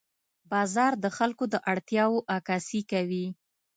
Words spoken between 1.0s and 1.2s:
د